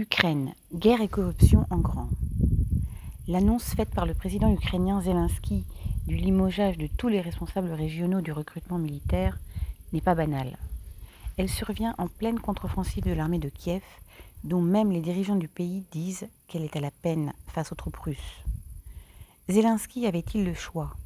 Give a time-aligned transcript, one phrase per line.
[0.00, 2.08] Ukraine, guerre et corruption en grand.
[3.28, 5.66] L'annonce faite par le président ukrainien Zelensky
[6.06, 9.38] du limogeage de tous les responsables régionaux du recrutement militaire
[9.92, 10.56] n'est pas banale.
[11.36, 13.82] Elle survient en pleine contre-offensive de l'armée de Kiev,
[14.42, 17.98] dont même les dirigeants du pays disent qu'elle est à la peine face aux troupes
[17.98, 18.42] russes.
[19.50, 20.96] Zelensky avait-il le choix?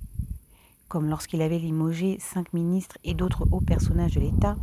[0.87, 4.55] Comme lorsqu'il avait limogé cinq ministres et d'autres hauts personnages de l'État,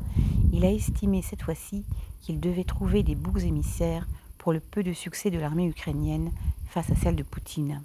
[0.54, 1.84] il a estimé cette fois-ci
[2.22, 4.08] qu'il devait trouver des boucs émissaires
[4.38, 6.32] pour le peu de succès de l'armée ukrainienne
[6.68, 7.82] face à celle de Poutine.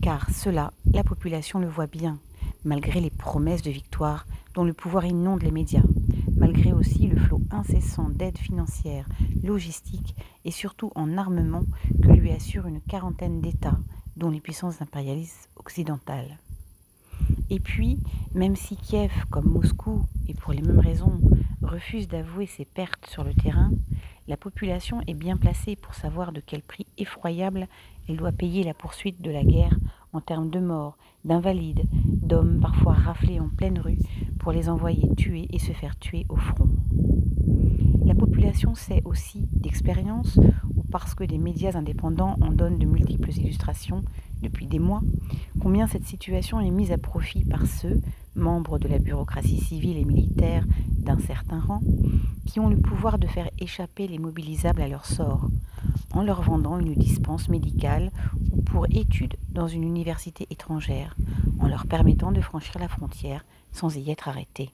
[0.00, 2.18] Car cela, la population le voit bien,
[2.64, 5.82] malgré les promesses de victoire dont le pouvoir inonde les médias,
[6.36, 9.08] malgré aussi le flot incessant d'aide financière,
[9.42, 10.14] logistique
[10.44, 11.64] et surtout en armement
[12.02, 13.78] que lui assure une quarantaine d'États,
[14.16, 16.38] dont les puissances impérialistes occidentales.
[17.50, 17.98] Et puis,
[18.34, 21.20] même si Kiev, comme Moscou, et pour les mêmes raisons,
[21.66, 23.70] refuse d'avouer ses pertes sur le terrain,
[24.28, 27.68] la population est bien placée pour savoir de quel prix effroyable
[28.08, 29.76] elle doit payer la poursuite de la guerre
[30.12, 33.98] en termes de morts, d'invalides, d'hommes parfois raflés en pleine rue
[34.38, 36.68] pour les envoyer tuer et se faire tuer au front.
[38.04, 40.38] La population sait aussi d'expérience,
[40.76, 44.02] ou parce que des médias indépendants en donnent de multiples illustrations
[44.42, 45.00] depuis des mois,
[45.60, 48.00] combien cette situation est mise à profit par ceux,
[48.34, 51.80] membres de la bureaucratie civile et militaire d'un certain rang,
[52.46, 55.48] qui ont le pouvoir de faire échapper les mobilisables à leur sort,
[56.12, 58.10] en leur vendant une dispense médicale
[58.52, 61.16] ou pour études dans une université étrangère,
[61.58, 64.70] en leur permettant de franchir la frontière sans y être arrêtés.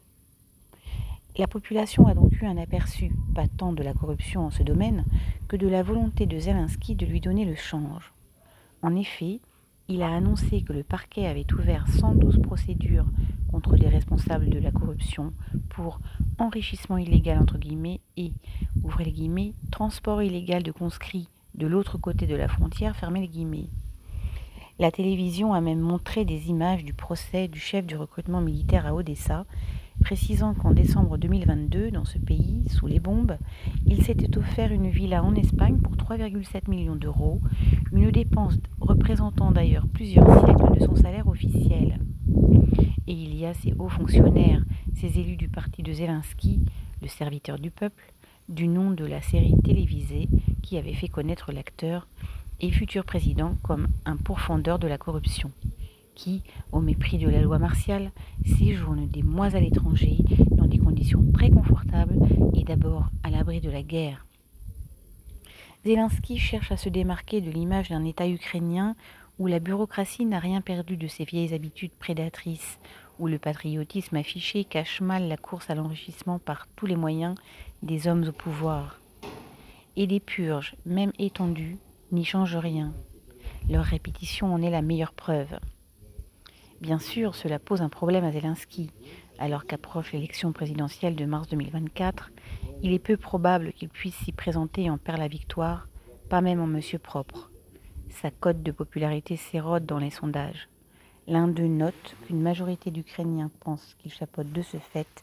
[1.39, 5.05] La population a donc eu un aperçu, pas tant de la corruption en ce domaine,
[5.49, 8.13] que de la volonté de Zelensky de lui donner le change.
[8.83, 9.41] En effet,
[9.89, 13.07] il a annoncé que le parquet avait ouvert 112 procédures
[13.51, 15.33] contre les responsables de la corruption
[15.69, 16.01] pour
[16.39, 18.33] enrichissement illégal entre guillemets et
[18.83, 23.29] ouvrez les guillemets transport illégal de conscrits de l'autre côté de la frontière fermez les
[23.29, 23.69] guillemets.
[24.79, 28.95] La télévision a même montré des images du procès du chef du recrutement militaire à
[28.95, 29.45] Odessa,
[30.01, 33.37] précisant qu'en décembre 2022, dans ce pays, sous les bombes,
[33.87, 37.41] il s'était offert une villa en Espagne pour 3,7 millions d'euros,
[37.93, 41.99] une dépense représentant d'ailleurs plusieurs siècles de son salaire officiel.
[43.07, 44.65] Et il y a ces hauts fonctionnaires,
[44.95, 46.61] ces élus du parti de Zelensky,
[47.01, 48.13] le serviteur du peuple,
[48.49, 50.29] du nom de la série télévisée
[50.63, 52.07] qui avait fait connaître l'acteur
[52.61, 55.51] et futur président comme un pourfendeur de la corruption,
[56.15, 56.43] qui,
[56.73, 58.13] au mépris de la loi martiale,
[58.59, 60.19] séjourne des mois à l'étranger
[60.51, 62.17] dans des conditions très confortables
[62.55, 64.27] et d'abord à l'abri de la guerre.
[65.85, 68.95] Zelensky cherche à se démarquer de l'image d'un État ukrainien
[69.39, 72.79] où la bureaucratie n'a rien perdu de ses vieilles habitudes prédatrices,
[73.19, 77.35] où le patriotisme affiché cache mal la course à l'enrichissement par tous les moyens
[77.83, 79.01] des hommes au pouvoir.
[79.97, 81.79] Et les purges, même étendues,
[82.13, 82.93] n'y changent rien.
[83.69, 85.59] Leur répétition en est la meilleure preuve.
[86.83, 88.91] Bien sûr, cela pose un problème à Zelensky.
[89.39, 92.33] Alors qu'approche l'élection présidentielle de mars 2024,
[92.83, 95.87] il est peu probable qu'il puisse s'y présenter et en perdre la victoire,
[96.29, 97.53] pas même en monsieur propre.
[98.11, 100.69] Sa cote de popularité s'érode dans les sondages.
[101.29, 105.23] L'un d'eux note qu'une majorité d'Ukrainiens pense qu'il chapeaute de ce fait,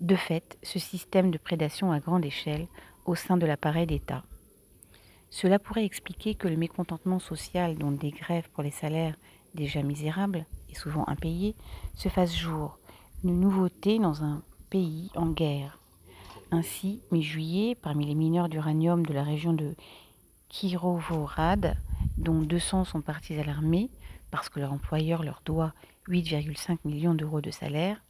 [0.00, 2.66] de fait ce système de prédation à grande échelle
[3.06, 4.24] au sein de l'appareil d'État.
[5.30, 9.14] Cela pourrait expliquer que le mécontentement social dont des grèves pour les salaires
[9.54, 11.54] déjà misérables et souvent impayés
[11.94, 12.78] se fasse jour,
[13.24, 15.78] une nouveauté dans un pays en guerre.
[16.50, 19.74] Ainsi, mi-juillet, parmi les mineurs d'uranium de la région de
[20.48, 21.76] Kirovorad,
[22.16, 23.90] dont 200 sont partis à l'armée
[24.30, 25.74] parce que leur employeur leur doit
[26.08, 28.02] 8,5 millions d'euros de salaire,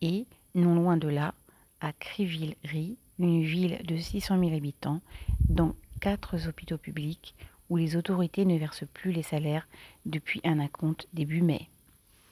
[0.00, 1.34] et, non loin de là,
[1.80, 5.00] à Kriviri, une ville de 600 000 habitants,
[5.48, 7.34] dans quatre hôpitaux publics
[7.70, 9.66] où les autorités ne versent plus les salaires
[10.06, 11.68] depuis un acompte début mai.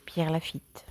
[0.05, 0.85] Pierre Lafitte.